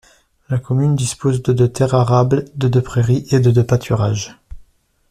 [0.49, 4.35] La commune dispose de de terres arables, de de prairies et de de pâturages.